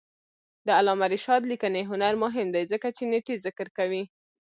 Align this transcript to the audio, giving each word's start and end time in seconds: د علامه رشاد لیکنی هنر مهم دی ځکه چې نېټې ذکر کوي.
د 0.65 0.67
علامه 0.77 1.07
رشاد 1.13 1.41
لیکنی 1.51 1.81
هنر 1.91 2.13
مهم 2.23 2.47
دی 2.55 2.63
ځکه 2.71 2.87
چې 2.97 3.03
نېټې 3.11 3.35
ذکر 3.45 3.67
کوي. 3.77 4.03